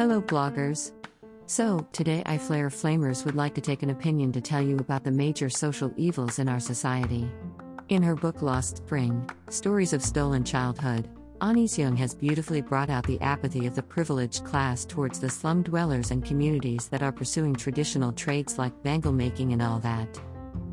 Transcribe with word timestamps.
Hello, 0.00 0.22
bloggers. 0.22 0.92
So, 1.44 1.86
today 1.92 2.22
I 2.24 2.38
Flare 2.38 2.70
Flamers 2.70 3.26
would 3.26 3.34
like 3.34 3.54
to 3.56 3.60
take 3.60 3.82
an 3.82 3.90
opinion 3.90 4.32
to 4.32 4.40
tell 4.40 4.62
you 4.62 4.78
about 4.78 5.04
the 5.04 5.10
major 5.10 5.50
social 5.50 5.92
evils 5.98 6.38
in 6.38 6.48
our 6.48 6.58
society. 6.58 7.30
In 7.90 8.02
her 8.02 8.14
book 8.14 8.40
Lost 8.40 8.78
Spring 8.78 9.28
Stories 9.50 9.92
of 9.92 10.02
Stolen 10.02 10.42
Childhood, 10.42 11.10
Anees 11.42 11.76
Jung 11.76 11.96
has 11.96 12.14
beautifully 12.14 12.62
brought 12.62 12.88
out 12.88 13.06
the 13.06 13.20
apathy 13.20 13.66
of 13.66 13.74
the 13.74 13.82
privileged 13.82 14.46
class 14.46 14.86
towards 14.86 15.20
the 15.20 15.28
slum 15.28 15.62
dwellers 15.62 16.12
and 16.12 16.24
communities 16.24 16.88
that 16.88 17.02
are 17.02 17.12
pursuing 17.12 17.54
traditional 17.54 18.12
trades 18.12 18.58
like 18.58 18.82
bangle 18.82 19.12
making 19.12 19.52
and 19.52 19.60
all 19.60 19.80
that. 19.80 20.18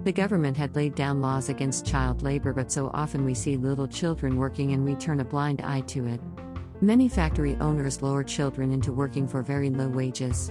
The 0.07 0.13
government 0.13 0.55
had 0.55 0.73
laid 0.73 0.95
down 0.95 1.19
laws 1.19 1.49
against 1.49 1.85
child 1.85 2.21
labor, 2.21 2.53
but 2.53 2.71
so 2.71 2.89
often 2.93 3.25
we 3.25 3.33
see 3.33 3.57
little 3.57 3.89
children 3.89 4.37
working 4.37 4.71
and 4.71 4.85
we 4.85 4.95
turn 4.95 5.19
a 5.19 5.25
blind 5.25 5.59
eye 5.59 5.81
to 5.87 6.07
it. 6.07 6.21
Many 6.79 7.09
factory 7.09 7.57
owners 7.59 8.01
lure 8.01 8.23
children 8.23 8.71
into 8.71 8.93
working 8.93 9.27
for 9.27 9.41
very 9.41 9.69
low 9.69 9.89
wages. 9.89 10.49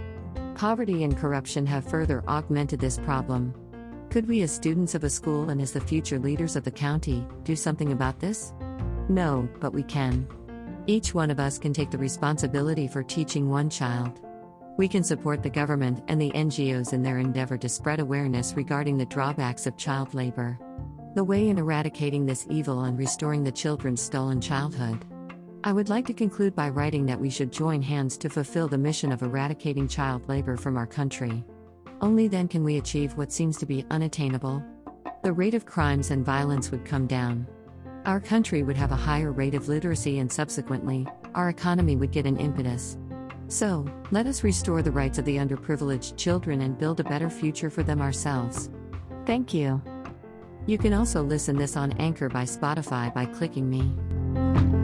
Poverty 0.57 1.05
and 1.05 1.16
corruption 1.16 1.65
have 1.65 1.89
further 1.89 2.23
augmented 2.29 2.80
this 2.80 2.99
problem. 2.99 3.55
Could 4.11 4.29
we, 4.29 4.43
as 4.43 4.53
students 4.53 4.95
of 4.95 5.05
a 5.05 5.09
school 5.09 5.49
and 5.49 5.63
as 5.63 5.73
the 5.73 5.80
future 5.80 6.19
leaders 6.19 6.55
of 6.55 6.65
the 6.65 6.71
county, 6.71 7.27
do 7.43 7.57
something 7.57 7.93
about 7.93 8.21
this? 8.21 8.52
No, 9.09 9.49
but 9.59 9.73
we 9.73 9.85
can. 9.85 10.29
Each 10.87 11.15
one 11.15 11.30
of 11.30 11.41
us 11.41 11.59
can 11.59 11.73
take 11.73 11.91
the 11.91 11.97
responsibility 11.97 12.88
for 12.88 13.02
teaching 13.02 13.49
one 13.49 13.71
child. 13.71 14.21
We 14.77 14.89
can 14.89 15.03
support 15.03 15.43
the 15.43 15.48
government 15.48 16.05
and 16.09 16.21
the 16.21 16.30
NGOs 16.33 16.93
in 16.93 17.03
their 17.03 17.19
endeavor 17.19 17.57
to 17.57 17.69
spread 17.69 17.98
awareness 17.98 18.53
regarding 18.55 18.99
the 18.99 19.07
drawbacks 19.07 19.66
of 19.66 19.79
child 19.79 20.12
labor. 20.12 20.59
The 21.15 21.25
way 21.25 21.49
in 21.49 21.57
eradicating 21.57 22.27
this 22.27 22.47
evil 22.51 22.85
and 22.85 22.99
restoring 22.99 23.43
the 23.43 23.51
children's 23.51 24.02
stolen 24.02 24.39
childhood. 24.39 25.02
I 25.65 25.73
would 25.73 25.89
like 25.89 26.07
to 26.09 26.12
conclude 26.12 26.55
by 26.55 26.69
writing 26.69 27.07
that 27.07 27.19
we 27.19 27.30
should 27.30 27.51
join 27.51 27.80
hands 27.80 28.19
to 28.19 28.29
fulfill 28.29 28.69
the 28.69 28.77
mission 28.77 29.13
of 29.13 29.23
eradicating 29.23 29.88
child 29.88 30.29
labor 30.29 30.59
from 30.59 30.77
our 30.77 30.87
country. 30.87 31.43
Only 32.02 32.29
then 32.29 32.47
can 32.47 32.63
we 32.63 32.77
achieve 32.77 33.16
what 33.16 33.32
seems 33.32 33.57
to 33.59 33.66
be 33.66 33.87
unattainable. 33.91 34.63
The 35.23 35.32
rate 35.32 35.54
of 35.54 35.65
crimes 35.65 36.10
and 36.10 36.24
violence 36.24 36.71
would 36.71 36.85
come 36.85 37.07
down. 37.07 37.47
Our 38.04 38.21
country 38.21 38.63
would 38.63 38.77
have 38.77 38.93
a 38.93 38.97
higher 38.97 39.32
rate 39.32 39.54
of 39.54 39.69
literacy, 39.69 40.19
and 40.19 40.30
subsequently, 40.30 41.09
our 41.35 41.49
economy 41.49 41.97
would 41.97 42.13
get 42.13 42.27
an 42.27 42.37
impetus. 42.37 42.99
So, 43.49 43.85
let 44.11 44.27
us 44.27 44.43
restore 44.43 44.83
the 44.83 44.91
rights 44.91 45.19
of 45.19 45.25
the 45.25 45.37
underprivileged 45.37 46.16
children 46.16 46.63
and 46.63 46.79
build 46.79 47.01
a 47.01 47.05
better 47.05 47.30
future 47.30 47.71
for 47.71 47.83
them 47.83 48.01
ourselves. 48.01 48.71
Thank 49.25 49.55
you. 49.55 49.80
You 50.66 50.79
can 50.79 50.93
also 50.93 51.23
listen 51.23 51.57
this 51.57 51.77
on 51.77 51.93
Anchor 51.93 52.29
by 52.29 52.43
Spotify 52.43 53.15
by 53.15 53.27
clicking 53.27 53.71
me. 53.71 54.76